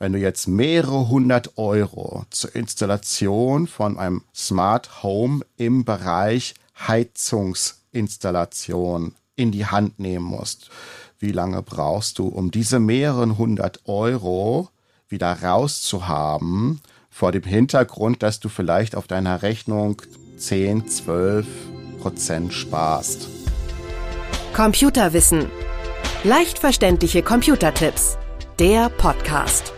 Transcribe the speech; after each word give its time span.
wenn 0.00 0.12
du 0.14 0.18
jetzt 0.18 0.48
mehrere 0.48 1.08
hundert 1.08 1.56
Euro 1.58 2.24
zur 2.30 2.56
Installation 2.56 3.68
von 3.68 3.98
einem 3.98 4.24
Smart 4.34 5.04
Home 5.04 5.44
im 5.56 5.84
Bereich 5.84 6.54
Heizungsinstallation 6.88 9.14
in 9.36 9.52
die 9.52 9.66
Hand 9.66 10.00
nehmen 10.00 10.24
musst, 10.24 10.70
wie 11.18 11.32
lange 11.32 11.60
brauchst 11.62 12.18
du, 12.18 12.28
um 12.28 12.50
diese 12.50 12.80
mehreren 12.80 13.36
hundert 13.36 13.80
Euro 13.84 14.70
wieder 15.08 15.42
rauszuhaben, 15.42 16.80
vor 17.10 17.30
dem 17.30 17.42
Hintergrund, 17.42 18.22
dass 18.22 18.40
du 18.40 18.48
vielleicht 18.48 18.96
auf 18.96 19.06
deiner 19.06 19.42
Rechnung 19.42 20.00
10, 20.38 20.88
12 20.88 21.46
Prozent 22.00 22.54
sparst. 22.54 23.28
Computerwissen. 24.54 25.50
Leicht 26.24 26.58
verständliche 26.58 27.22
Computertipps. 27.22 28.16
Der 28.58 28.88
Podcast. 28.88 29.74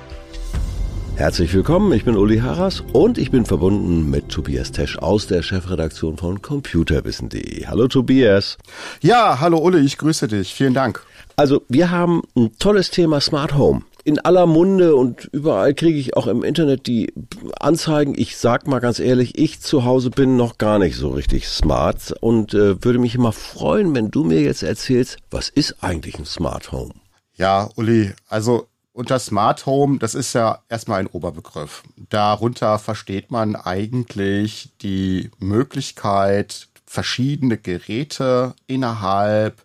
Herzlich 1.15 1.53
willkommen, 1.55 1.93
ich 1.93 2.05
bin 2.05 2.17
Uli 2.17 2.39
Harras 2.39 2.83
und 2.93 3.19
ich 3.19 3.31
bin 3.31 3.45
verbunden 3.45 4.11
mit 4.11 4.31
Tobias 4.31 4.73
Tesch 4.73 4.97
aus 4.99 5.27
der 5.27 5.43
Chefredaktion 5.43 6.17
von 6.17 6.41
computerwissen.de. 6.41 7.67
Hallo 7.67 7.87
Tobias. 7.87 8.57
Ja, 9.03 9.39
hallo 9.39 9.59
Uli, 9.59 9.81
ich 9.81 9.99
grüße 9.99 10.27
dich. 10.27 10.55
Vielen 10.55 10.75
Dank. 10.75 11.05
Also, 11.37 11.63
wir 11.69 11.91
haben 11.91 12.23
ein 12.35 12.57
tolles 12.59 12.91
Thema 12.91 13.21
Smart 13.21 13.57
Home. 13.57 13.83
In 14.05 14.19
aller 14.19 14.47
Munde 14.47 14.97
und 14.97 15.29
überall 15.33 15.75
kriege 15.75 15.99
ich 15.99 16.17
auch 16.17 16.27
im 16.27 16.43
Internet 16.43 16.89
die 16.89 17.13
Anzeigen. 17.61 18.15
Ich 18.17 18.37
sag 18.39 18.67
mal 18.67 18.81
ganz 18.81 18.99
ehrlich, 18.99 19.39
ich 19.39 19.61
zu 19.61 19.85
Hause 19.85 20.11
bin 20.11 20.37
noch 20.37 20.59
gar 20.59 20.81
nicht 20.81 20.97
so 20.97 21.11
richtig 21.11 21.47
smart 21.47 22.15
und 22.21 22.55
äh, 22.55 22.83
würde 22.83 22.99
mich 22.99 23.15
immer 23.15 23.33
freuen, 23.33 23.95
wenn 23.95 24.11
du 24.11 24.25
mir 24.25 24.41
jetzt 24.41 24.65
erzählst, 24.65 25.19
was 25.31 25.51
ist 25.51 25.85
eigentlich 25.85 26.19
ein 26.19 26.25
Smart 26.25 26.73
Home? 26.73 26.95
Ja, 27.35 27.71
Uli, 27.77 28.13
also 28.29 28.67
unter 28.93 29.19
Smart 29.19 29.67
Home, 29.67 29.99
das 29.99 30.15
ist 30.15 30.33
ja 30.35 30.61
erstmal 30.69 31.01
ein 31.01 31.07
Oberbegriff. 31.07 31.83
Darunter 31.97 32.79
versteht 32.79 33.31
man 33.31 33.57
eigentlich 33.57 34.71
die 34.83 35.31
Möglichkeit, 35.39 36.69
verschiedene 36.87 37.57
Geräte 37.57 38.55
innerhalb 38.67 39.63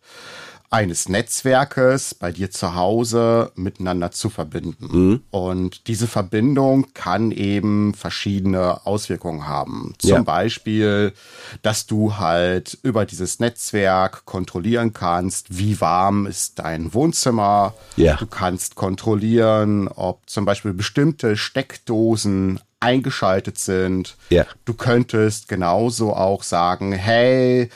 eines 0.70 1.08
Netzwerkes 1.08 2.14
bei 2.14 2.32
dir 2.32 2.52
zu 2.52 2.76
Hause 2.76 3.52
miteinander 3.56 4.12
zu 4.12 4.30
verbinden. 4.30 4.88
Mhm. 4.92 5.22
Und 5.32 5.88
diese 5.88 6.08
Verbindung 6.08 6.88
kann 6.94 7.32
eben 7.32 7.94
verschiedene 7.94 8.86
Auswirkungen 8.86 9.48
haben. 9.48 9.94
Zum 9.98 10.09
ja. 10.09 10.22
Beispiel, 10.24 11.14
dass 11.62 11.86
du 11.86 12.18
halt 12.18 12.78
über 12.84 13.06
dieses 13.06 13.40
Netzwerk 13.40 14.26
kontrollieren 14.26 14.92
kannst, 14.92 15.58
wie 15.58 15.80
warm 15.80 16.26
ist 16.26 16.59
dein 16.59 16.94
Wohnzimmer. 16.94 17.74
Ja. 17.96 18.16
Du 18.16 18.26
kannst 18.26 18.76
kontrollieren, 18.76 19.88
ob 19.88 20.30
zum 20.30 20.44
Beispiel 20.44 20.74
bestimmte 20.74 21.38
Steckdosen 21.38 22.59
eingeschaltet 22.80 23.58
sind. 23.58 24.18
Ja. 24.30 24.46
Du 24.66 24.74
könntest 24.74 25.48
genauso 25.48 26.14
auch 26.14 26.44
sagen, 26.44 26.92
hey, 26.92 27.70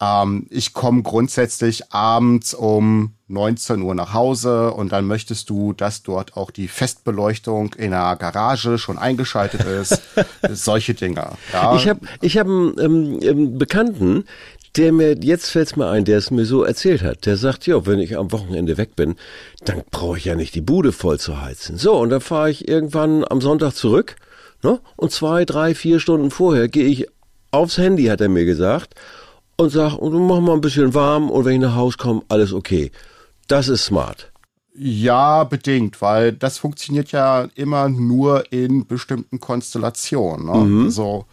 ähm, 0.00 0.46
ich 0.50 0.72
komme 0.72 1.02
grundsätzlich 1.02 1.92
abends 1.92 2.54
um 2.54 3.14
19 3.28 3.82
Uhr 3.82 3.94
nach 3.94 4.14
Hause 4.14 4.72
und 4.72 4.92
dann 4.92 5.04
möchtest 5.06 5.50
du, 5.50 5.72
dass 5.72 6.02
dort 6.02 6.36
auch 6.36 6.50
die 6.50 6.68
Festbeleuchtung 6.68 7.74
in 7.74 7.90
der 7.90 8.16
Garage 8.16 8.78
schon 8.78 8.96
eingeschaltet 8.96 9.64
ist. 9.64 10.00
Solche 10.50 10.94
Dinge. 10.94 11.32
Ja. 11.52 11.76
Ich 11.76 11.88
habe 11.88 12.00
ich 12.20 12.38
hab 12.38 12.46
einen 12.46 12.78
ähm, 12.78 13.18
ähm, 13.22 13.58
Bekannten, 13.58 14.24
der 14.76 14.92
mir, 14.92 15.16
jetzt 15.20 15.50
fällt's 15.50 15.76
mir 15.76 15.88
ein, 15.88 16.04
der 16.04 16.18
es 16.18 16.30
mir 16.30 16.44
so 16.44 16.62
erzählt 16.62 17.02
hat. 17.02 17.26
Der 17.26 17.36
sagt, 17.36 17.66
ja, 17.66 17.84
wenn 17.86 17.98
ich 17.98 18.16
am 18.16 18.32
Wochenende 18.32 18.76
weg 18.76 18.96
bin, 18.96 19.16
dann 19.64 19.82
brauche 19.90 20.18
ich 20.18 20.24
ja 20.24 20.36
nicht 20.36 20.54
die 20.54 20.60
Bude 20.60 20.92
voll 20.92 21.18
zu 21.18 21.40
heizen. 21.42 21.76
So, 21.76 21.96
und 21.96 22.10
dann 22.10 22.20
fahre 22.20 22.50
ich 22.50 22.68
irgendwann 22.68 23.24
am 23.28 23.40
Sonntag 23.40 23.74
zurück. 23.74 24.16
Ne? 24.62 24.80
Und 24.96 25.12
zwei, 25.12 25.44
drei, 25.44 25.74
vier 25.74 26.00
Stunden 26.00 26.30
vorher 26.30 26.68
gehe 26.68 26.86
ich 26.86 27.08
aufs 27.50 27.78
Handy, 27.78 28.04
hat 28.06 28.20
er 28.20 28.28
mir 28.28 28.44
gesagt, 28.44 28.94
und 29.58 29.70
sag, 29.70 29.96
und 29.98 30.26
mach 30.26 30.40
mal 30.40 30.54
ein 30.54 30.60
bisschen 30.60 30.94
warm 30.94 31.30
und 31.30 31.44
wenn 31.44 31.54
ich 31.54 31.60
nach 31.60 31.74
Hause 31.74 31.96
komme, 31.98 32.22
alles 32.28 32.52
okay. 32.52 32.90
Das 33.48 33.68
ist 33.68 33.84
smart. 33.84 34.30
Ja, 34.74 35.42
bedingt, 35.42 36.00
weil 36.00 36.32
das 36.32 36.58
funktioniert 36.58 37.10
ja 37.10 37.48
immer 37.56 37.88
nur 37.88 38.52
in 38.52 38.86
bestimmten 38.86 39.40
Konstellationen. 39.40 40.46
Ne? 40.46 40.58
Mhm. 40.58 40.84
Also 40.84 41.26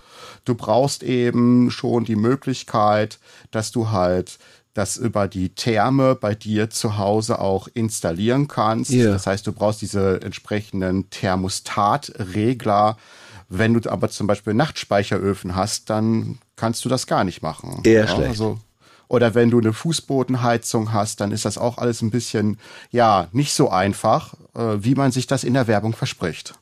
du 0.43 0.55
brauchst 0.55 1.03
eben 1.03 1.69
schon 1.69 2.05
die 2.05 2.15
Möglichkeit, 2.15 3.19
dass 3.51 3.71
du 3.71 3.91
halt 3.91 4.39
das 4.73 4.97
über 4.97 5.27
die 5.27 5.49
Therme 5.49 6.15
bei 6.15 6.33
dir 6.33 6.71
zu 6.71 6.97
Hause 6.97 7.39
auch 7.39 7.67
installieren 7.75 8.47
kannst. 8.47 8.91
Yeah. 8.91 9.13
Das 9.13 9.27
heißt, 9.27 9.45
du 9.45 9.53
brauchst 9.53 9.81
diese 9.81 10.21
entsprechenden 10.21 11.09
Thermostatregler. 11.11 12.97
Wenn 13.49 13.73
du 13.73 13.89
aber 13.89 14.09
zum 14.09 14.27
Beispiel 14.27 14.53
Nachtspeicheröfen 14.53 15.55
hast, 15.55 15.89
dann 15.89 16.39
kannst 16.55 16.83
du 16.85 16.89
das 16.89 17.07
gar 17.07 17.23
nicht 17.23 17.41
machen. 17.41 17.81
Eher 17.83 18.05
ja, 18.05 18.07
schlecht. 18.07 18.29
Also, 18.29 18.59
oder 19.07 19.35
wenn 19.35 19.51
du 19.51 19.59
eine 19.59 19.73
Fußbodenheizung 19.73 20.91
hast, 20.91 21.21
dann 21.21 21.31
ist 21.31 21.45
das 21.45 21.57
auch 21.57 21.77
alles 21.77 22.01
ein 22.01 22.09
bisschen, 22.09 22.59
ja, 22.91 23.27
nicht 23.31 23.53
so 23.53 23.69
einfach, 23.69 24.33
äh, 24.55 24.83
wie 24.83 24.95
man 24.95 25.11
sich 25.11 25.27
das 25.27 25.43
in 25.43 25.53
der 25.53 25.67
Werbung 25.67 25.93
verspricht. 25.93 26.55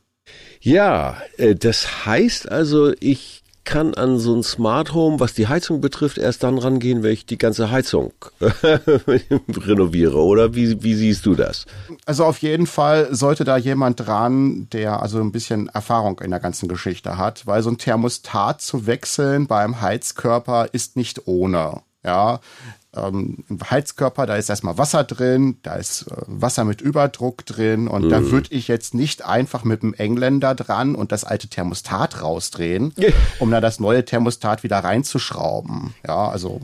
Ja, 0.59 1.17
äh, 1.37 1.55
das 1.55 2.05
heißt 2.05 2.49
also, 2.49 2.93
ich 2.99 3.42
kann 3.63 3.93
an 3.93 4.19
so 4.19 4.35
ein 4.35 4.43
Smart 4.43 4.93
Home, 4.93 5.19
was 5.19 5.33
die 5.33 5.47
Heizung 5.47 5.81
betrifft, 5.81 6.17
erst 6.17 6.43
dann 6.43 6.57
rangehen, 6.57 7.03
wenn 7.03 7.13
ich 7.13 7.25
die 7.25 7.37
ganze 7.37 7.71
Heizung 7.71 8.13
renoviere. 8.41 10.17
Oder 10.17 10.55
wie, 10.55 10.83
wie 10.83 10.95
siehst 10.95 11.25
du 11.25 11.35
das? 11.35 11.65
Also 12.05 12.25
auf 12.25 12.39
jeden 12.39 12.67
Fall 12.67 13.13
sollte 13.13 13.43
da 13.43 13.57
jemand 13.57 14.05
dran, 14.05 14.67
der 14.73 15.01
also 15.01 15.19
ein 15.19 15.31
bisschen 15.31 15.69
Erfahrung 15.69 16.19
in 16.19 16.31
der 16.31 16.39
ganzen 16.39 16.67
Geschichte 16.67 17.17
hat, 17.17 17.47
weil 17.47 17.63
so 17.63 17.69
ein 17.69 17.77
Thermostat 17.77 18.61
zu 18.61 18.85
wechseln 18.85 19.47
beim 19.47 19.81
Heizkörper 19.81 20.67
ist 20.71 20.95
nicht 20.95 21.27
ohne. 21.27 21.81
Ja, 22.03 22.39
ähm, 22.95 23.43
im 23.49 23.59
Heizkörper, 23.69 24.25
da 24.25 24.35
ist 24.35 24.49
erstmal 24.49 24.77
Wasser 24.77 25.03
drin, 25.03 25.57
da 25.63 25.75
ist 25.75 26.03
äh, 26.11 26.15
Wasser 26.27 26.63
mit 26.65 26.81
Überdruck 26.81 27.45
drin 27.45 27.87
und 27.87 28.05
mhm. 28.05 28.09
da 28.09 28.21
würde 28.29 28.49
ich 28.51 28.67
jetzt 28.67 28.93
nicht 28.93 29.25
einfach 29.25 29.63
mit 29.63 29.83
dem 29.83 29.93
Engländer 29.93 30.53
dran 30.53 30.95
und 30.95 31.11
das 31.11 31.23
alte 31.23 31.47
Thermostat 31.47 32.21
rausdrehen, 32.21 32.93
um 33.39 33.51
da 33.51 33.61
das 33.61 33.79
neue 33.79 34.05
Thermostat 34.05 34.63
wieder 34.63 34.79
reinzuschrauben. 34.79 35.93
Ja, 36.05 36.27
also 36.27 36.61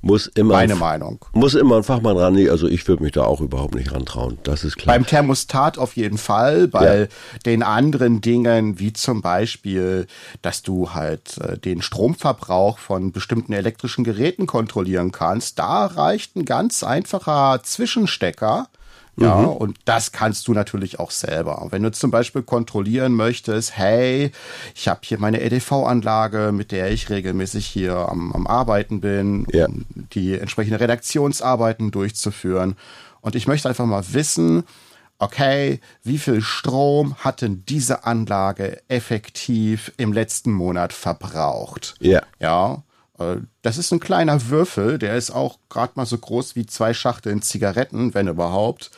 muss 0.00 0.26
immer 0.28 0.54
Meine 0.54 0.74
ein, 0.74 0.78
Meinung. 0.78 1.24
Muss 1.32 1.54
immer 1.54 1.78
ein 1.78 1.82
Fachmann 1.82 2.16
ran. 2.16 2.36
Also 2.48 2.68
ich 2.68 2.86
würde 2.86 3.02
mich 3.02 3.12
da 3.12 3.24
auch 3.24 3.40
überhaupt 3.40 3.74
nicht 3.74 3.92
rantrauen. 3.92 4.38
Das 4.44 4.62
ist 4.62 4.76
klar. 4.76 4.94
Beim 4.94 5.06
Thermostat 5.06 5.78
auf 5.78 5.96
jeden 5.96 6.18
Fall. 6.18 6.68
Bei 6.68 7.00
ja. 7.00 7.06
den 7.44 7.62
anderen 7.62 8.20
Dingen, 8.20 8.78
wie 8.78 8.92
zum 8.92 9.22
Beispiel, 9.22 10.06
dass 10.42 10.62
du 10.62 10.94
halt 10.94 11.38
äh, 11.38 11.58
den 11.58 11.82
Stromverbrauch 11.82 12.78
von 12.78 13.12
bestimmten 13.12 13.52
elektrischen 13.52 14.04
Geräten 14.04 14.46
kontrollieren 14.46 15.12
kannst, 15.12 15.58
da 15.58 15.86
reicht 15.86 16.36
ein 16.36 16.44
ganz 16.44 16.82
einfacher 16.82 17.62
Zwischenstecker 17.62 18.68
ja, 19.16 19.36
mhm. 19.36 19.48
und 19.48 19.78
das 19.86 20.12
kannst 20.12 20.46
du 20.46 20.52
natürlich 20.52 21.00
auch 21.00 21.10
selber. 21.10 21.66
Wenn 21.70 21.82
du 21.82 21.90
zum 21.90 22.10
Beispiel 22.10 22.42
kontrollieren 22.42 23.14
möchtest, 23.14 23.76
hey, 23.76 24.30
ich 24.74 24.88
habe 24.88 25.00
hier 25.04 25.18
meine 25.18 25.40
EDV-Anlage, 25.40 26.52
mit 26.52 26.70
der 26.70 26.90
ich 26.90 27.08
regelmäßig 27.08 27.66
hier 27.66 27.96
am, 27.96 28.32
am 28.32 28.46
Arbeiten 28.46 29.00
bin, 29.00 29.46
ja. 29.52 29.66
um 29.66 29.86
die 30.12 30.38
entsprechende 30.38 30.80
Redaktionsarbeiten 30.80 31.90
durchzuführen. 31.90 32.76
Und 33.22 33.34
ich 33.34 33.46
möchte 33.46 33.68
einfach 33.68 33.86
mal 33.86 34.04
wissen, 34.12 34.64
okay, 35.18 35.80
wie 36.02 36.18
viel 36.18 36.42
Strom 36.42 37.14
hat 37.16 37.40
denn 37.40 37.64
diese 37.66 38.04
Anlage 38.04 38.82
effektiv 38.88 39.92
im 39.96 40.12
letzten 40.12 40.52
Monat 40.52 40.92
verbraucht? 40.92 41.94
Ja. 42.00 42.22
Ja. 42.38 42.82
Äh, 43.18 43.36
das 43.62 43.78
ist 43.78 43.92
ein 43.92 44.00
kleiner 44.00 44.48
Würfel, 44.48 44.98
der 44.98 45.16
ist 45.16 45.30
auch 45.30 45.58
gerade 45.68 45.92
mal 45.96 46.06
so 46.06 46.18
groß 46.18 46.56
wie 46.56 46.66
zwei 46.66 46.94
Schachteln 46.94 47.42
Zigaretten, 47.42 48.14
wenn 48.14 48.28
überhaupt. 48.28 48.90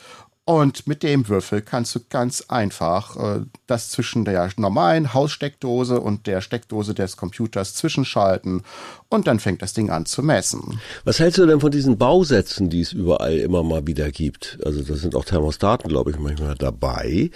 Und 0.49 0.87
mit 0.87 1.03
dem 1.03 1.29
Würfel 1.29 1.61
kannst 1.61 1.93
du 1.93 1.99
ganz 2.09 2.45
einfach 2.47 3.15
äh, 3.17 3.41
das 3.67 3.91
zwischen 3.91 4.25
der 4.25 4.49
normalen 4.57 5.13
Haussteckdose 5.13 6.01
und 6.01 6.25
der 6.25 6.41
Steckdose 6.41 6.95
des 6.95 7.17
Computers 7.17 7.75
zwischenschalten 7.75 8.63
und 9.09 9.27
dann 9.27 9.39
fängt 9.39 9.61
das 9.61 9.73
Ding 9.73 9.91
an 9.91 10.07
zu 10.07 10.23
messen. 10.23 10.79
Was 11.03 11.19
hältst 11.19 11.37
du 11.37 11.45
denn 11.45 11.59
von 11.59 11.69
diesen 11.69 11.99
Bausätzen, 11.99 12.71
die 12.71 12.81
es 12.81 12.93
überall 12.93 13.37
immer 13.37 13.61
mal 13.61 13.85
wieder 13.85 14.09
gibt? 14.09 14.57
Also 14.65 14.81
das 14.81 15.01
sind 15.01 15.13
auch 15.13 15.23
Thermostaten, 15.23 15.87
glaube 15.87 16.09
ich, 16.09 16.17
manchmal 16.17 16.55
dabei. 16.55 17.29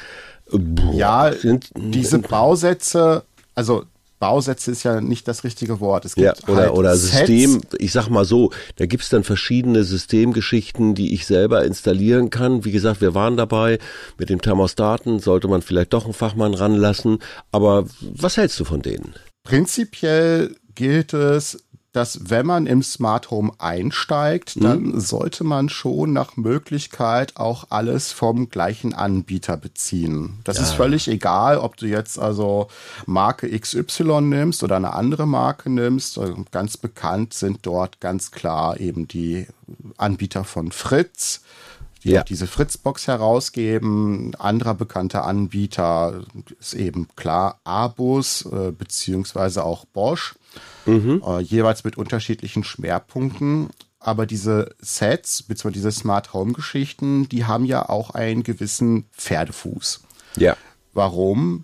Boah, 0.50 0.94
ja, 0.96 1.32
diese 1.76 2.18
Bausätze, 2.18 3.26
also 3.54 3.86
Bausätze 4.24 4.72
ist 4.72 4.84
ja 4.84 5.02
nicht 5.02 5.28
das 5.28 5.44
richtige 5.44 5.82
Wort. 5.82 6.06
Es 6.06 6.16
gibt 6.16 6.26
ja, 6.26 6.48
oder, 6.48 6.62
halt 6.62 6.72
oder 6.72 6.96
System, 6.96 7.60
ich 7.78 7.92
sag 7.92 8.08
mal 8.08 8.24
so, 8.24 8.52
da 8.78 8.86
gibt's 8.86 9.10
dann 9.10 9.26
verschiedene 9.26 9.84
Systemgeschichten, 9.84 10.96
die 10.96 11.14
ich 11.14 11.26
selber 11.26 11.66
installieren 11.66 12.30
kann. 12.30 12.64
Wie 12.64 12.72
gesagt, 12.72 13.02
wir 13.02 13.14
waren 13.16 13.36
dabei 13.36 13.80
mit 14.18 14.30
dem 14.30 14.40
Thermostaten, 14.40 15.20
sollte 15.20 15.50
man 15.50 15.62
vielleicht 15.62 15.92
doch 15.92 16.06
einen 16.06 16.14
Fachmann 16.14 16.54
ranlassen. 16.54 17.20
Aber 17.52 17.86
was 18.00 18.38
hältst 18.38 18.58
du 18.62 18.64
von 18.64 18.82
denen? 18.82 19.14
Prinzipiell 19.44 20.56
gilt 20.74 21.12
es, 21.12 21.62
dass 21.94 22.32
wenn 22.32 22.48
man 22.48 22.66
im 22.66 22.82
Smart 22.82 23.30
Home 23.30 23.52
einsteigt, 23.60 24.62
dann 24.62 24.82
mhm. 24.82 25.00
sollte 25.00 25.44
man 25.44 25.70
schon 25.70 26.12
nach 26.12 26.36
Möglichkeit 26.38 27.38
auch 27.38 27.68
alles 27.70 28.12
vom 28.12 28.50
gleichen 28.50 28.96
Anbieter 28.96 29.58
beziehen. 29.58 30.40
Das 30.44 30.58
ja. 30.58 30.64
ist 30.64 30.72
völlig 30.72 31.08
egal, 31.08 31.60
ob 31.60 31.78
du 31.78 31.86
jetzt 31.86 32.18
also 32.18 32.68
Marke 33.06 33.48
XY 33.48 34.22
nimmst 34.22 34.64
oder 34.64 34.76
eine 34.76 34.94
andere 34.94 35.28
Marke 35.28 35.70
nimmst. 35.70 36.18
Also 36.18 36.44
ganz 36.52 36.78
bekannt 36.78 37.36
sind 37.36 37.60
dort 37.62 38.02
ganz 38.02 38.32
klar 38.32 38.80
eben 38.80 39.08
die 39.08 39.46
Anbieter 39.98 40.44
von 40.46 40.72
Fritz, 40.72 41.42
die 42.04 42.10
ja. 42.10 42.24
diese 42.24 42.48
Fritzbox 42.48 43.06
herausgeben. 43.06 44.34
Anderer 44.40 44.74
bekannter 44.74 45.26
Anbieter 45.26 46.24
ist 46.60 46.74
eben 46.74 47.08
klar 47.16 47.60
Abus 47.64 48.48
äh, 48.48 48.72
beziehungsweise 48.72 49.64
auch 49.64 49.86
Bosch 49.86 50.34
mhm. 50.86 51.22
äh, 51.26 51.40
jeweils 51.40 51.84
mit 51.84 51.98
unterschiedlichen 51.98 52.64
Schwerpunkten. 52.64 53.70
Aber 54.00 54.26
diese 54.26 54.76
Sets, 54.80 55.44
beziehungsweise 55.44 55.74
diese 55.74 55.92
Smart 55.92 56.34
Home 56.34 56.54
Geschichten, 56.54 57.30
die 57.30 57.46
haben 57.46 57.66
ja 57.66 57.88
auch 57.88 58.12
einen 58.12 58.44
gewissen 58.44 59.06
Pferdefuß. 59.18 60.02
Ja. 60.36 60.58
Warum? 60.94 61.64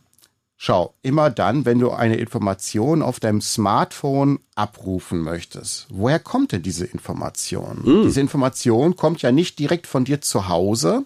Schau, 0.62 0.94
immer 1.02 1.30
dann, 1.30 1.64
wenn 1.64 1.80
du 1.80 1.92
eine 1.92 2.18
Information 2.18 3.02
auf 3.02 3.22
deinem 3.22 3.40
Smartphone 3.40 4.40
abrufen 4.56 5.22
möchtest, 5.22 5.88
woher 5.90 6.20
kommt 6.20 6.52
denn 6.52 6.62
diese 6.62 6.86
Information? 6.86 7.80
Mm. 7.84 8.04
Diese 8.04 8.20
Information 8.20 8.98
kommt 8.98 9.22
ja 9.22 9.32
nicht 9.32 9.58
direkt 9.58 9.88
von 9.88 10.04
dir 10.04 10.20
zu 10.20 10.50
Hause, 10.50 11.06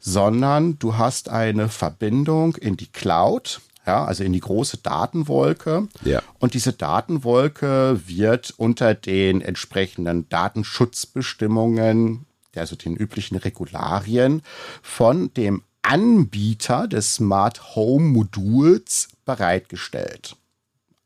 sondern 0.00 0.78
du 0.78 0.98
hast 0.98 1.30
eine 1.30 1.70
Verbindung 1.70 2.56
in 2.56 2.76
die 2.76 2.88
Cloud 2.88 3.62
ja, 3.86 4.04
also 4.04 4.24
in 4.24 4.32
die 4.32 4.40
große 4.40 4.78
Datenwolke. 4.78 5.88
Ja. 6.04 6.22
Und 6.38 6.54
diese 6.54 6.72
Datenwolke 6.72 8.00
wird 8.06 8.54
unter 8.56 8.94
den 8.94 9.40
entsprechenden 9.40 10.28
Datenschutzbestimmungen, 10.28 12.26
also 12.54 12.76
den 12.76 12.96
üblichen 12.96 13.36
Regularien, 13.36 14.42
von 14.82 15.32
dem 15.34 15.62
Anbieter 15.82 16.88
des 16.88 17.14
Smart 17.14 17.74
Home 17.74 18.08
Moduls 18.08 19.08
bereitgestellt. 19.24 20.36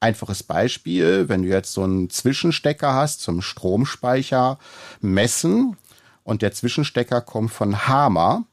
Einfaches 0.01 0.43
Beispiel, 0.43 1.29
wenn 1.29 1.43
du 1.43 1.49
jetzt 1.49 1.73
so 1.73 1.83
einen 1.83 2.11
Zwischenstecker 2.11 2.93
hast 2.93 3.23
zum 3.23 3.41
Stromspeicher 3.41 4.59
messen 5.01 5.77
und 6.25 6.43
der 6.43 6.53
Zwischenstecker 6.53 7.21
kommt 7.23 7.53
von 7.53 7.87
Hammer, 7.87 8.45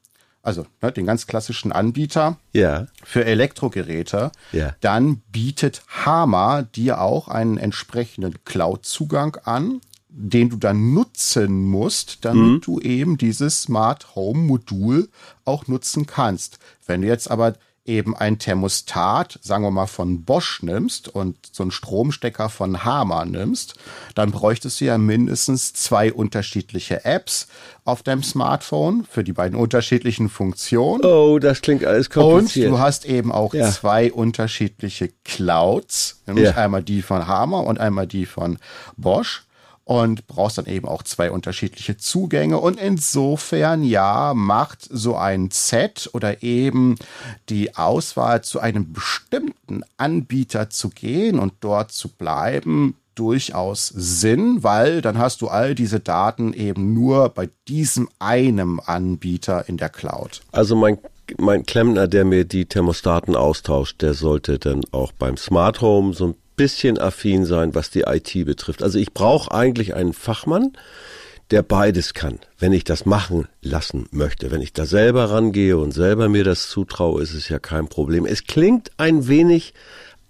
also 0.44 0.66
ne, 0.82 0.92
den 0.92 1.06
ganz 1.06 1.28
klassischen 1.28 1.72
Anbieter 1.72 2.38
ja. 2.54 2.88
für 3.04 3.26
Elektrogeräte, 3.26 4.32
ja. 4.52 4.76
dann 4.82 5.18
bietet 5.32 5.84
Hama 5.88 6.64
dir 6.64 7.02
auch 7.02 7.28
einen 7.28 7.58
entsprechenden 7.58 8.44
Cloud-Zugang 8.46 9.38
an, 9.44 9.82
den 10.10 10.50
du 10.50 10.58
dann 10.58 10.94
nutzen 10.94 11.70
musst, 11.70 12.26
damit 12.26 12.44
mhm. 12.44 12.62
du 12.62 12.80
eben 12.80 13.18
dieses 13.18 13.64
Smart 13.64 14.16
Home 14.16 14.40
Modul 14.40 15.10
auch 15.46 15.68
nutzen 15.68 16.06
kannst. 16.06 16.60
Wenn 16.86 17.02
du 17.02 17.08
jetzt 17.08 17.32
aber 17.32 17.54
eben 17.92 18.16
ein 18.16 18.40
Thermostat, 18.40 19.38
sagen 19.42 19.64
wir 19.64 19.72
mal 19.72 19.88
von 19.88 20.24
Bosch 20.24 20.64
nimmst 20.64 21.08
und 21.08 21.38
so 21.52 21.64
einen 21.64 21.72
Stromstecker 21.72 22.50
von 22.50 22.84
Hama 22.84 23.26
nimmst, 23.26 23.76
dann 24.16 24.32
bräuchtest 24.32 24.82
du 24.82 24.86
ja 24.86 24.98
mindestens 24.98 25.74
zwei 25.74 26.12
unterschiedliche 26.12 27.06
Apps 27.06 27.48
auf 27.84 28.04
deinem 28.04 28.24
Smartphone 28.24 29.06
für 29.10 29.24
die 29.24 29.34
beiden 29.34 29.58
unterschiedlichen 29.58 30.30
Funktionen. 30.30 31.04
Oh, 31.04 31.40
das 31.40 31.62
klingt 31.62 31.84
alles 31.84 32.10
kompliziert. 32.10 32.68
Und 32.68 32.74
du 32.74 32.80
hast 32.80 33.06
eben 33.06 33.32
auch 33.32 33.54
ja. 33.54 33.70
zwei 33.70 34.12
unterschiedliche 34.12 35.10
Clouds, 35.26 36.22
nämlich 36.26 36.46
ja. 36.46 36.56
einmal 36.56 36.84
die 36.84 37.02
von 37.02 37.28
Hama 37.28 37.60
und 37.60 37.80
einmal 37.80 38.08
die 38.08 38.26
von 38.26 38.58
Bosch 38.98 39.44
und 39.84 40.28
brauchst 40.28 40.58
dann 40.58 40.66
eben 40.68 40.88
auch 40.88 41.04
zwei 41.04 41.32
unterschiedliche 41.32 41.98
Zugänge. 41.98 42.60
Und 42.60 42.80
insofern, 42.80 43.84
ja, 43.84 44.34
macht 44.34 44.88
so 44.90 45.16
ein 45.16 45.50
Set 45.52 46.10
oder 46.14 46.44
eben 46.44 46.96
die 47.50 47.76
Auswahl 47.76 48.44
zu 48.44 48.60
einem 48.60 48.94
bestimmten 48.94 49.84
Anbieter 49.98 50.70
zu 50.70 50.90
gehen 50.90 51.40
und 51.40 51.54
dort 51.62 51.92
zu 51.92 52.10
bleiben, 52.10 52.96
durchaus 53.16 53.90
Sinn, 53.90 54.64
weil 54.64 55.02
dann 55.02 55.18
hast 55.18 55.42
du 55.42 55.50
all 55.50 55.76
diese 55.76 56.00
Daten 56.00 56.54
eben 56.54 56.94
nur 56.94 57.30
bei 57.30 57.50
diesem 57.68 58.08
einem 58.20 58.80
Anbieter 58.80 59.68
in 59.68 59.78
der 59.78 59.90
Cloud. 59.90 60.42
Also 60.52 60.76
mein 60.76 60.98
mein 61.38 61.66
Klempner, 61.66 62.08
der 62.08 62.26
mir 62.26 62.46
die 62.46 62.66
Thermostaten 62.66 63.36
austauscht, 63.36 64.02
der 64.02 64.14
sollte 64.14 64.60
dann 64.60 64.82
auch 64.92 65.12
beim 65.14 65.38
Smart 65.38 65.82
Home 65.82 66.14
so 66.14 66.28
ein 66.28 66.36
bisschen 66.62 67.00
affin 67.00 67.46
sein, 67.46 67.74
was 67.74 67.90
die 67.90 68.02
IT 68.02 68.46
betrifft. 68.46 68.84
Also 68.84 69.00
ich 69.00 69.14
brauche 69.14 69.52
eigentlich 69.52 69.96
einen 69.96 70.14
Fachmann, 70.14 70.74
der 71.50 71.64
beides 71.64 72.14
kann. 72.14 72.38
Wenn 72.60 72.72
ich 72.72 72.84
das 72.84 73.08
machen 73.08 73.48
lassen 73.64 74.08
möchte, 74.12 74.52
wenn 74.52 74.62
ich 74.62 74.72
da 74.72 74.86
selber 74.86 75.32
rangehe 75.32 75.76
und 75.80 75.92
selber 75.92 76.30
mir 76.30 76.44
das 76.44 76.70
zutraue, 76.70 77.24
ist 77.24 77.34
es 77.34 77.50
ja 77.50 77.58
kein 77.58 77.88
Problem. 77.88 78.28
Es 78.28 78.44
klingt 78.44 78.92
ein 78.98 79.28
wenig 79.28 79.74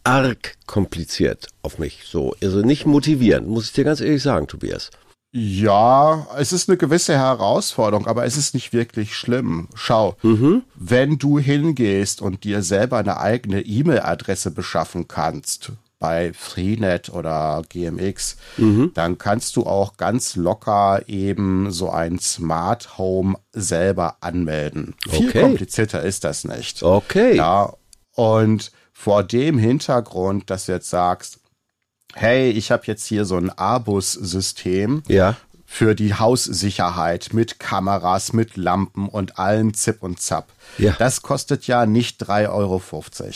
arg 0.05 0.55
kompliziert 0.67 1.47
auf 1.63 1.79
mich, 1.79 2.05
so, 2.05 2.33
also 2.41 2.61
nicht 2.61 2.85
motivierend, 2.85 3.47
muss 3.47 3.65
ich 3.65 3.73
dir 3.73 3.83
ganz 3.83 3.99
ehrlich 3.99 4.23
sagen, 4.23 4.47
Tobias. 4.47 4.89
Ja, 5.33 6.27
es 6.37 6.53
ist 6.53 6.69
eine 6.69 6.77
gewisse 6.77 7.13
Herausforderung, 7.13 8.07
aber 8.07 8.25
es 8.25 8.35
ist 8.35 8.53
nicht 8.53 8.73
wirklich 8.73 9.15
schlimm. 9.15 9.67
Schau, 9.75 10.15
mhm. 10.23 10.63
wenn 10.75 11.19
du 11.19 11.39
hingehst 11.39 12.21
und 12.21 12.45
dir 12.45 12.63
selber 12.63 12.97
eine 12.97 13.17
eigene 13.17 13.61
E-Mail-Adresse 13.61 14.51
beschaffen 14.51 15.07
kannst, 15.07 15.71
bei 16.01 16.33
Freenet 16.33 17.09
oder 17.09 17.61
GMX, 17.69 18.35
mhm. 18.57 18.91
dann 18.95 19.17
kannst 19.19 19.55
du 19.55 19.65
auch 19.65 19.95
ganz 19.95 20.35
locker 20.35 21.03
eben 21.07 21.71
so 21.71 21.91
ein 21.91 22.19
Smart 22.19 22.97
Home 22.97 23.37
selber 23.53 24.17
anmelden. 24.19 24.95
Okay. 25.07 25.17
Viel 25.17 25.41
komplizierter 25.41 26.01
ist 26.01 26.25
das 26.25 26.43
nicht. 26.43 26.83
Okay. 26.83 27.37
Ja, 27.37 27.73
und 28.15 28.71
vor 28.91 29.23
dem 29.23 29.57
Hintergrund, 29.57 30.49
dass 30.49 30.65
du 30.65 30.73
jetzt 30.73 30.89
sagst, 30.89 31.39
hey, 32.13 32.49
ich 32.49 32.71
habe 32.71 32.83
jetzt 32.87 33.05
hier 33.05 33.23
so 33.23 33.37
ein 33.37 33.49
Abus-System. 33.49 35.03
Ja 35.07 35.37
für 35.73 35.95
die 35.95 36.13
Haussicherheit 36.13 37.29
mit 37.31 37.57
Kameras, 37.57 38.33
mit 38.33 38.57
Lampen 38.57 39.07
und 39.07 39.39
allen 39.39 39.73
Zip 39.73 40.03
und 40.03 40.19
Zap. 40.19 40.49
Ja. 40.77 40.95
Das 40.99 41.21
kostet 41.21 41.65
ja 41.65 41.85
nicht 41.85 42.21
3,50 42.21 42.49
Euro. 42.49 42.83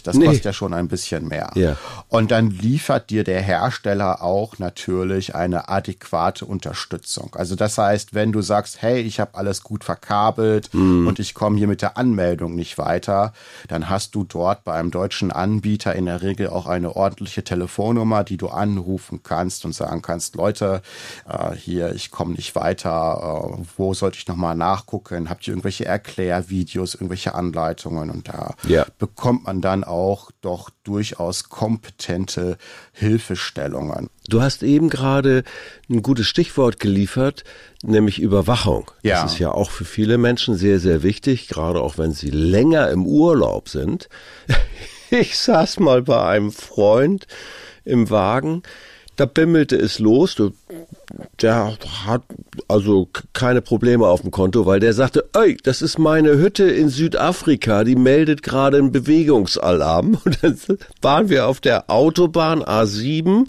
Das 0.04 0.16
nee. 0.16 0.26
kostet 0.26 0.46
ja 0.46 0.54
schon 0.54 0.74
ein 0.74 0.90
bisschen 0.90 1.30
mehr. 1.30 1.52
Ja. 1.56 1.78
Und 2.10 2.32
dann 2.32 2.52
liefert 2.52 3.10
dir 3.10 3.24
der 3.24 3.42
Hersteller 3.42 4.22
auch 4.22 4.60
natürlich 4.60 5.34
eine 5.34 5.70
adäquate 5.70 6.46
Unterstützung. 6.46 7.34
Also 7.36 7.56
das 7.56 7.78
heißt, 7.78 8.14
wenn 8.14 8.34
du 8.34 8.42
sagst, 8.42 8.82
hey, 8.82 9.00
ich 9.00 9.22
habe 9.22 9.36
alles 9.36 9.64
gut 9.64 9.86
verkabelt 9.86 10.70
mm. 10.74 11.08
und 11.08 11.20
ich 11.20 11.34
komme 11.36 11.58
hier 11.58 11.68
mit 11.68 11.82
der 11.82 11.98
Anmeldung 11.98 12.54
nicht 12.54 12.78
weiter, 12.78 13.34
dann 13.70 13.90
hast 13.90 14.14
du 14.14 14.26
dort 14.26 14.66
bei 14.66 14.74
einem 14.74 14.92
deutschen 14.92 15.32
Anbieter 15.32 15.96
in 15.96 16.06
der 16.06 16.22
Regel 16.22 16.50
auch 16.50 16.68
eine 16.68 16.96
ordentliche 16.96 17.46
Telefonnummer, 17.46 18.26
die 18.26 18.38
du 18.38 18.50
anrufen 18.50 19.22
kannst 19.24 19.64
und 19.64 19.74
sagen 19.74 20.02
kannst, 20.02 20.36
Leute, 20.36 20.82
äh, 21.30 21.56
hier, 21.56 21.94
ich 21.96 22.12
komme 22.12 22.25
nicht 22.34 22.56
weiter, 22.56 23.58
äh, 23.60 23.64
wo 23.78 23.94
sollte 23.94 24.18
ich 24.18 24.28
nochmal 24.28 24.56
nachgucken? 24.56 25.30
Habt 25.30 25.48
ihr 25.48 25.52
irgendwelche 25.52 25.86
Erklärvideos, 25.86 26.96
irgendwelche 26.96 27.36
Anleitungen 27.36 28.10
und 28.10 28.28
da 28.28 28.56
ja. 28.68 28.86
bekommt 28.98 29.46
man 29.46 29.62
dann 29.62 29.84
auch 29.84 30.32
doch 30.42 30.70
durchaus 30.84 31.50
kompetente 31.50 32.58
Hilfestellungen. 32.94 34.10
Du 34.28 34.42
hast 34.42 34.64
eben 34.64 34.90
gerade 34.90 35.44
ein 35.90 36.02
gutes 36.02 36.28
Stichwort 36.28 36.80
geliefert, 36.80 37.44
nämlich 37.84 38.20
Überwachung. 38.20 38.92
Ja. 39.04 39.22
Das 39.22 39.34
ist 39.34 39.40
ja 39.40 39.52
auch 39.52 39.70
für 39.70 39.86
viele 39.86 40.18
Menschen 40.18 40.56
sehr, 40.56 40.80
sehr 40.80 41.04
wichtig, 41.04 41.48
gerade 41.48 41.82
auch 41.82 41.98
wenn 41.98 42.12
sie 42.12 42.30
länger 42.30 42.90
im 42.90 43.06
Urlaub 43.06 43.70
sind. 43.70 44.10
Ich 45.12 45.38
saß 45.38 45.80
mal 45.80 46.02
bei 46.02 46.20
einem 46.26 46.52
Freund 46.52 47.28
im 47.86 48.10
Wagen, 48.10 48.64
da 49.16 49.26
bimmelte 49.26 49.76
es 49.76 50.00
los. 50.00 50.36
Der 51.42 51.74
hat 52.06 52.22
also 52.68 53.10
keine 53.34 53.62
Probleme 53.62 54.08
auf 54.08 54.22
dem 54.22 54.32
Konto, 54.32 54.66
weil 54.66 54.80
der 54.80 54.94
sagte, 54.94 55.30
ey, 55.34 55.58
das 55.64 55.82
ist 55.82 56.00
meine 56.00 56.38
Hütte 56.38 56.66
in 56.66 56.90
Südafrika, 56.90 57.84
die 57.84 57.96
meldet 57.96 58.44
gerade 58.44 58.78
einen 58.78 58.92
Bewegungsalarm. 58.92 60.18
Und 60.26 60.44
dann 60.44 60.58
waren 61.02 61.30
wir 61.30 61.48
auf 61.48 61.60
der 61.60 61.90
Autobahn 61.90 62.64
A7 62.64 63.48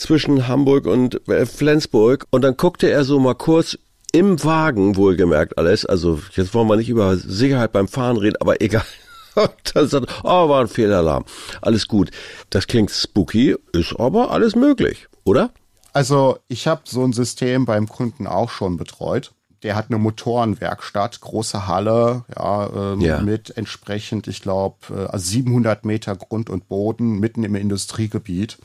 zwischen 0.00 0.48
Hamburg 0.48 0.86
und 0.86 1.28
äh, 1.28 1.44
Flensburg 1.44 2.26
und 2.30 2.42
dann 2.42 2.56
guckte 2.56 2.90
er 2.90 3.04
so 3.04 3.20
mal 3.20 3.34
kurz 3.34 3.78
im 4.12 4.42
Wagen, 4.42 4.96
wohlgemerkt 4.96 5.58
alles, 5.58 5.86
also 5.86 6.20
jetzt 6.32 6.54
wollen 6.54 6.68
wir 6.68 6.76
nicht 6.76 6.88
über 6.88 7.16
Sicherheit 7.16 7.72
beim 7.72 7.86
Fahren 7.86 8.16
reden, 8.16 8.36
aber 8.40 8.60
egal. 8.62 8.84
Und 9.34 9.52
dann 9.74 9.88
sagt, 9.88 10.06
oh, 10.24 10.48
war 10.48 10.60
ein 10.60 10.68
Fehlalarm. 10.68 11.24
Alles 11.60 11.88
gut. 11.88 12.10
Das 12.50 12.66
klingt 12.66 12.90
spooky, 12.90 13.56
ist 13.72 13.94
aber 13.98 14.30
alles 14.30 14.56
möglich, 14.56 15.08
oder? 15.24 15.50
Also 15.92 16.38
ich 16.48 16.66
habe 16.66 16.82
so 16.84 17.04
ein 17.04 17.12
System 17.12 17.64
beim 17.64 17.88
Kunden 17.88 18.26
auch 18.26 18.50
schon 18.50 18.76
betreut. 18.76 19.32
Der 19.62 19.76
hat 19.76 19.86
eine 19.90 19.98
Motorenwerkstatt, 19.98 21.20
große 21.20 21.66
Halle, 21.66 22.24
ja, 22.34 22.70
ähm, 22.74 23.00
ja. 23.00 23.20
mit 23.20 23.56
entsprechend, 23.58 24.26
ich 24.26 24.40
glaube, 24.40 25.10
äh, 25.12 25.18
700 25.18 25.84
Meter 25.84 26.16
Grund 26.16 26.48
und 26.48 26.68
Boden 26.68 27.18
mitten 27.18 27.44
im 27.44 27.54
Industriegebiet. 27.54 28.56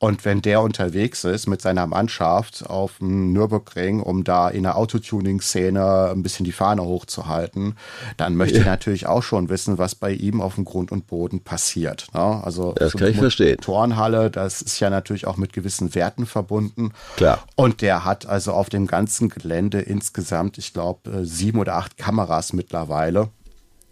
Und 0.00 0.24
wenn 0.24 0.40
der 0.40 0.62
unterwegs 0.62 1.24
ist 1.24 1.46
mit 1.46 1.60
seiner 1.60 1.86
Mannschaft 1.86 2.64
auf 2.66 2.98
dem 2.98 3.34
Nürburgring, 3.34 4.00
um 4.00 4.24
da 4.24 4.48
in 4.48 4.62
der 4.62 4.78
Autotuning-Szene 4.78 6.12
ein 6.12 6.22
bisschen 6.22 6.44
die 6.44 6.52
Fahne 6.52 6.82
hochzuhalten, 6.82 7.76
dann 8.16 8.34
möchte 8.34 8.56
ja. 8.56 8.60
ich 8.62 8.66
natürlich 8.66 9.06
auch 9.06 9.22
schon 9.22 9.50
wissen, 9.50 9.76
was 9.76 9.94
bei 9.94 10.12
ihm 10.12 10.40
auf 10.40 10.54
dem 10.54 10.64
Grund 10.64 10.90
und 10.90 11.06
Boden 11.06 11.40
passiert. 11.40 12.06
Ne? 12.14 12.42
Also 12.42 12.72
das 12.72 12.94
kann 12.94 13.10
ich 13.10 13.18
verstehen. 13.18 13.58
Turnhalle, 13.58 14.30
das 14.30 14.62
ist 14.62 14.80
ja 14.80 14.88
natürlich 14.88 15.26
auch 15.26 15.36
mit 15.36 15.52
gewissen 15.52 15.94
Werten 15.94 16.24
verbunden. 16.24 16.92
Klar. 17.16 17.44
Und 17.54 17.82
der 17.82 18.06
hat 18.06 18.24
also 18.24 18.54
auf 18.54 18.70
dem 18.70 18.86
ganzen 18.86 19.28
Gelände 19.28 19.82
insgesamt, 19.82 20.56
ich 20.56 20.72
glaube, 20.72 21.26
sieben 21.26 21.58
oder 21.58 21.74
acht 21.74 21.98
Kameras 21.98 22.54
mittlerweile. 22.54 23.28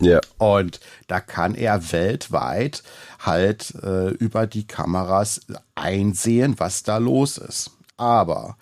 Ja. 0.00 0.20
Und 0.38 0.80
da 1.06 1.20
kann 1.20 1.54
er 1.54 1.92
weltweit 1.92 2.82
halt 3.18 3.74
äh, 3.82 4.10
über 4.10 4.46
die 4.46 4.66
Kameras 4.66 5.40
einsehen, 5.74 6.54
was 6.58 6.82
da 6.82 6.98
los 6.98 7.38
ist. 7.38 7.72
Aber 7.96 8.56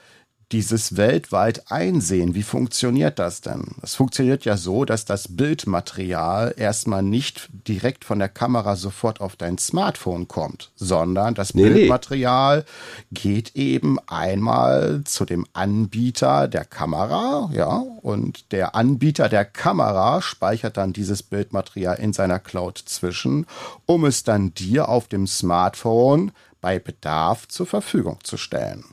dieses 0.52 0.96
weltweit 0.96 1.72
einsehen, 1.72 2.36
wie 2.36 2.44
funktioniert 2.44 3.18
das 3.18 3.40
denn? 3.40 3.64
Es 3.82 3.96
funktioniert 3.96 4.44
ja 4.44 4.56
so, 4.56 4.84
dass 4.84 5.04
das 5.04 5.36
Bildmaterial 5.36 6.54
erstmal 6.56 7.02
nicht 7.02 7.48
direkt 7.66 8.04
von 8.04 8.20
der 8.20 8.28
Kamera 8.28 8.76
sofort 8.76 9.20
auf 9.20 9.34
dein 9.34 9.58
Smartphone 9.58 10.28
kommt, 10.28 10.70
sondern 10.76 11.34
das 11.34 11.54
nee, 11.54 11.68
Bildmaterial 11.68 12.64
nee. 13.10 13.20
geht 13.20 13.56
eben 13.56 13.98
einmal 14.06 15.02
zu 15.04 15.24
dem 15.24 15.46
Anbieter 15.52 16.46
der 16.46 16.64
Kamera, 16.64 17.50
ja, 17.52 17.84
und 18.02 18.52
der 18.52 18.76
Anbieter 18.76 19.28
der 19.28 19.44
Kamera 19.44 20.22
speichert 20.22 20.76
dann 20.76 20.92
dieses 20.92 21.24
Bildmaterial 21.24 21.98
in 21.98 22.12
seiner 22.12 22.38
Cloud 22.38 22.78
zwischen, 22.78 23.46
um 23.84 24.04
es 24.04 24.22
dann 24.22 24.54
dir 24.54 24.88
auf 24.88 25.08
dem 25.08 25.26
Smartphone 25.26 26.30
bei 26.60 26.78
Bedarf 26.78 27.48
zur 27.48 27.66
Verfügung 27.66 28.18
zu 28.22 28.36
stellen. 28.36 28.84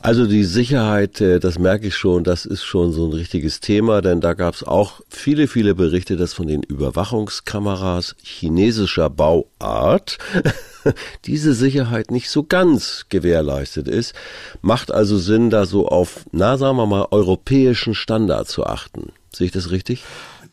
Also 0.00 0.26
die 0.26 0.44
Sicherheit, 0.44 1.20
äh, 1.20 1.40
das 1.40 1.58
merke 1.58 1.86
ich 1.86 1.96
schon, 1.96 2.24
das 2.24 2.44
ist 2.46 2.64
schon 2.64 2.92
so 2.92 3.06
ein 3.06 3.12
richtiges 3.12 3.60
Thema, 3.60 4.02
denn 4.02 4.20
da 4.20 4.34
gab 4.34 4.54
es 4.54 4.62
auch 4.62 5.00
viele, 5.08 5.48
viele 5.48 5.74
Berichte, 5.74 6.16
dass 6.16 6.34
von 6.34 6.46
den 6.46 6.62
Überwachungskameras 6.62 8.16
chinesischer 8.22 9.10
Bauart 9.10 10.18
diese 11.24 11.54
Sicherheit 11.54 12.10
nicht 12.10 12.28
so 12.28 12.42
ganz 12.42 13.06
gewährleistet 13.08 13.88
ist. 13.88 14.14
Macht 14.60 14.92
also 14.92 15.16
Sinn, 15.18 15.50
da 15.50 15.66
so 15.66 15.88
auf, 15.88 16.24
na 16.32 16.58
sagen 16.58 16.76
wir 16.76 16.86
mal, 16.86 17.06
europäischen 17.10 17.94
Standard 17.94 18.48
zu 18.48 18.66
achten. 18.66 19.12
Sehe 19.32 19.46
ich 19.46 19.52
das 19.52 19.70
richtig? 19.70 20.04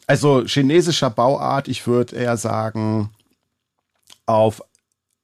Also 0.08 0.44
chinesischer 0.46 1.10
Bauart, 1.10 1.68
ich 1.68 1.88
würde 1.88 2.16
eher 2.16 2.38
sagen, 2.38 3.12
auf 4.26 4.62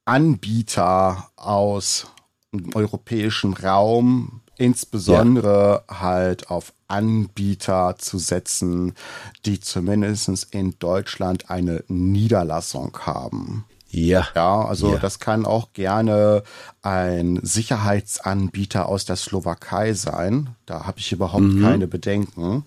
Anbieter 0.05 1.29
aus 1.35 2.07
im 2.51 2.73
europäischen 2.75 3.53
Raum 3.53 4.41
insbesondere 4.57 5.83
ja. 5.87 5.99
halt 6.01 6.49
auf 6.49 6.73
Anbieter 6.87 7.95
zu 7.97 8.17
setzen, 8.17 8.93
die 9.45 9.59
zumindest 9.59 10.47
in 10.53 10.75
Deutschland 10.79 11.49
eine 11.49 11.83
Niederlassung 11.87 12.97
haben. 13.01 13.65
Ja. 13.89 14.27
Ja, 14.35 14.65
also 14.65 14.93
ja. 14.93 14.99
das 14.99 15.19
kann 15.19 15.45
auch 15.45 15.73
gerne 15.73 16.43
ein 16.81 17.39
Sicherheitsanbieter 17.41 18.87
aus 18.87 19.05
der 19.05 19.15
Slowakei 19.15 19.93
sein. 19.93 20.55
Da 20.65 20.85
habe 20.85 20.99
ich 20.99 21.11
überhaupt 21.11 21.43
mhm. 21.43 21.61
keine 21.61 21.87
Bedenken. 21.87 22.65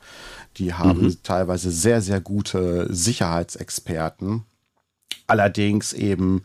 Die 0.57 0.75
haben 0.75 1.03
mhm. 1.03 1.23
teilweise 1.23 1.71
sehr, 1.71 2.01
sehr 2.01 2.21
gute 2.21 2.93
Sicherheitsexperten. 2.93 4.45
Allerdings 5.27 5.93
eben 5.93 6.43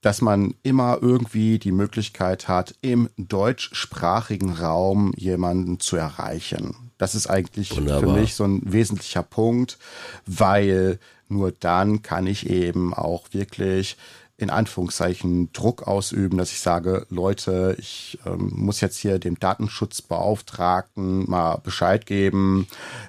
dass 0.00 0.20
man 0.20 0.54
immer 0.62 0.98
irgendwie 1.00 1.58
die 1.58 1.72
Möglichkeit 1.72 2.48
hat, 2.48 2.74
im 2.80 3.08
deutschsprachigen 3.16 4.52
Raum 4.52 5.12
jemanden 5.16 5.80
zu 5.80 5.96
erreichen. 5.96 6.92
Das 6.98 7.14
ist 7.14 7.28
eigentlich 7.28 7.76
Wunderbar. 7.76 8.00
für 8.00 8.20
mich 8.20 8.34
so 8.34 8.44
ein 8.44 8.60
wesentlicher 8.64 9.22
Punkt, 9.22 9.78
weil 10.26 10.98
nur 11.28 11.52
dann 11.52 12.02
kann 12.02 12.26
ich 12.26 12.48
eben 12.48 12.94
auch 12.94 13.26
wirklich 13.32 13.96
in 14.40 14.50
Anführungszeichen 14.50 15.52
Druck 15.52 15.82
ausüben, 15.82 16.38
dass 16.38 16.52
ich 16.52 16.60
sage, 16.60 17.06
Leute, 17.10 17.74
ich 17.76 18.20
ähm, 18.24 18.52
muss 18.54 18.80
jetzt 18.80 18.96
hier 18.96 19.18
dem 19.18 19.38
Datenschutzbeauftragten 19.38 21.28
mal 21.28 21.56
Bescheid 21.56 22.06
geben, 22.06 22.68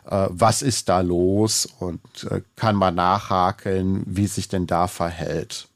äh, 0.09 0.25
was 0.29 0.63
ist 0.63 0.89
da 0.89 1.01
los 1.01 1.67
und 1.79 2.01
äh, 2.31 2.41
kann 2.55 2.75
mal 2.75 2.91
nachhaken, 2.91 4.01
wie 4.07 4.25
sich 4.25 4.47
denn 4.47 4.65
da 4.65 4.87
verhält. 4.87 5.67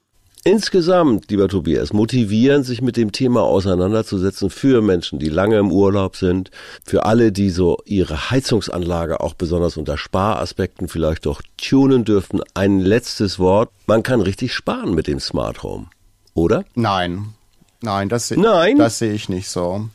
Insgesamt, 0.46 1.32
lieber 1.32 1.48
Tobias, 1.48 1.94
motivieren, 1.94 2.64
sich 2.64 2.82
mit 2.82 2.98
dem 2.98 3.14
Thema 3.14 3.44
auseinanderzusetzen 3.44 4.50
für 4.50 4.82
Menschen, 4.82 5.18
die 5.18 5.30
lange 5.30 5.58
im 5.58 5.72
Urlaub 5.72 6.18
sind, 6.18 6.52
für 6.84 7.06
alle, 7.06 7.32
die 7.32 7.50
so 7.50 7.78
ihre 7.86 8.30
Heizungsanlage 8.30 9.22
auch 9.22 9.36
besonders 9.36 9.78
unter 9.78 9.98
Sparaspekten 9.98 10.90
vielleicht 10.90 11.26
doch 11.28 11.42
tunen 11.56 12.04
dürften. 12.04 12.42
Ein 12.54 12.80
letztes 12.80 13.40
Wort. 13.40 13.70
Man 13.88 14.04
kann 14.04 14.20
richtig 14.20 14.54
sparen 14.54 14.94
mit 14.94 15.08
dem 15.08 15.22
Smart 15.22 15.64
Home, 15.64 15.88
oder? 16.34 16.66
Nein. 16.76 17.34
Nein, 17.82 18.10
das, 18.10 18.32
Nein? 18.32 18.78
das 18.78 19.00
sehe 19.00 19.14
ich 19.14 19.30
nicht 19.30 19.50
so. 19.50 19.90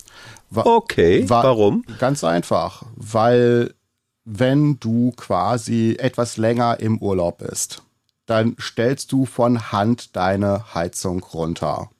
Wa 0.50 0.64
okay, 0.64 1.28
wa 1.28 1.42
warum? 1.42 1.84
Ganz 1.98 2.24
einfach, 2.24 2.84
weil 2.96 3.74
wenn 4.24 4.78
du 4.80 5.12
quasi 5.12 5.96
etwas 5.98 6.38
länger 6.38 6.80
im 6.80 6.98
Urlaub 6.98 7.38
bist, 7.38 7.82
dann 8.28 8.56
stellst 8.60 9.10
du 9.12 9.24
von 9.24 9.72
Hand 9.72 10.14
deine 10.14 10.74
Heizung 10.74 11.22
runter. 11.22 11.90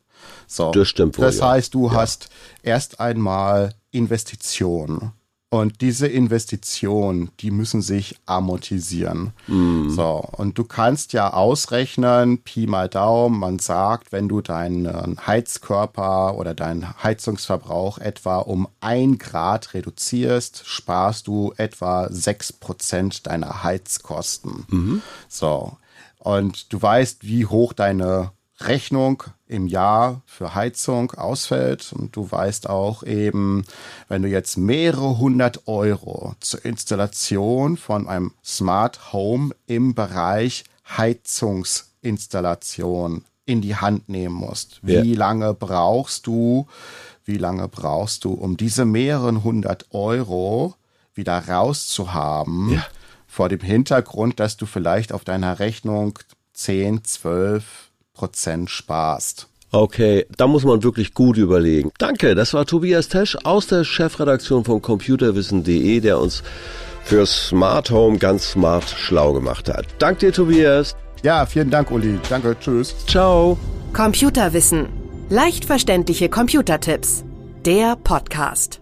So. 0.46 0.70
Das 0.72 0.88
stimmt 0.88 1.18
wohl. 1.18 1.24
Das 1.24 1.40
heißt, 1.40 1.74
du 1.74 1.86
ja. 1.86 1.94
hast 1.94 2.28
erst 2.62 3.00
einmal 3.00 3.74
Investitionen. 3.90 5.12
Und 5.50 5.80
diese 5.80 6.06
Investitionen, 6.06 7.30
die 7.40 7.50
müssen 7.50 7.80
sich 7.80 8.16
amortisieren. 8.26 9.32
Mm. 9.46 9.88
So. 9.88 10.22
Und 10.32 10.58
du 10.58 10.64
kannst 10.64 11.14
ja 11.14 11.32
ausrechnen, 11.32 12.42
Pi 12.42 12.66
mal 12.66 12.90
Daumen, 12.90 13.38
man 13.38 13.58
sagt, 13.58 14.12
wenn 14.12 14.28
du 14.28 14.42
deinen 14.42 15.26
Heizkörper 15.26 16.34
oder 16.36 16.52
deinen 16.52 17.02
Heizungsverbrauch 17.02 17.96
etwa 17.96 18.40
um 18.40 18.68
ein 18.80 19.16
Grad 19.16 19.72
reduzierst, 19.72 20.64
sparst 20.66 21.26
du 21.26 21.54
etwa 21.56 22.08
sechs 22.10 22.52
Prozent 22.52 23.26
deiner 23.26 23.62
Heizkosten. 23.62 24.66
Mm. 24.68 25.02
So 25.28 25.78
und 26.18 26.72
du 26.72 26.80
weißt, 26.80 27.26
wie 27.26 27.46
hoch 27.46 27.72
deine 27.72 28.30
Rechnung 28.60 29.24
im 29.46 29.68
Jahr 29.68 30.22
für 30.26 30.54
Heizung 30.54 31.12
ausfällt 31.12 31.92
und 31.92 32.16
du 32.16 32.30
weißt 32.30 32.68
auch 32.68 33.02
eben, 33.02 33.64
wenn 34.08 34.20
du 34.22 34.28
jetzt 34.28 34.58
mehrere 34.58 35.16
hundert 35.18 35.66
Euro 35.68 36.34
zur 36.40 36.62
Installation 36.64 37.76
von 37.76 38.08
einem 38.08 38.32
Smart 38.44 39.12
Home 39.12 39.54
im 39.66 39.94
Bereich 39.94 40.64
Heizungsinstallation 40.96 43.24
in 43.46 43.60
die 43.62 43.76
Hand 43.76 44.08
nehmen 44.08 44.34
musst, 44.34 44.80
wie 44.82 45.12
ja. 45.12 45.18
lange 45.18 45.54
brauchst 45.54 46.26
du, 46.26 46.66
wie 47.24 47.38
lange 47.38 47.68
brauchst 47.68 48.24
du, 48.24 48.32
um 48.32 48.56
diese 48.56 48.84
mehreren 48.84 49.44
hundert 49.44 49.86
Euro 49.92 50.74
wieder 51.14 51.48
rauszuhaben? 51.48 52.72
Ja 52.72 52.84
vor 53.38 53.48
dem 53.48 53.60
Hintergrund, 53.60 54.40
dass 54.40 54.56
du 54.56 54.66
vielleicht 54.66 55.12
auf 55.12 55.22
deiner 55.22 55.60
Rechnung 55.60 56.18
10, 56.54 57.04
12 57.04 57.62
Prozent 58.12 58.68
sparst. 58.68 59.46
Okay, 59.70 60.26
da 60.36 60.48
muss 60.48 60.64
man 60.64 60.82
wirklich 60.82 61.14
gut 61.14 61.36
überlegen. 61.36 61.92
Danke, 61.98 62.34
das 62.34 62.52
war 62.52 62.66
Tobias 62.66 63.06
Tesch 63.06 63.36
aus 63.44 63.68
der 63.68 63.84
Chefredaktion 63.84 64.64
von 64.64 64.82
computerwissen.de, 64.82 66.00
der 66.00 66.18
uns 66.18 66.42
für 67.04 67.24
Smart 67.26 67.92
Home 67.92 68.18
ganz 68.18 68.50
smart 68.50 68.88
schlau 68.90 69.32
gemacht 69.32 69.68
hat. 69.68 69.86
Danke 70.00 70.26
dir, 70.26 70.32
Tobias. 70.32 70.96
Ja, 71.22 71.46
vielen 71.46 71.70
Dank, 71.70 71.92
Uli. 71.92 72.18
Danke, 72.28 72.56
tschüss. 72.58 73.06
Ciao. 73.06 73.56
Computerwissen. 73.92 74.88
Leicht 75.28 75.64
verständliche 75.64 76.28
Computertipps. 76.28 77.24
Der 77.64 77.94
Podcast. 77.94 78.80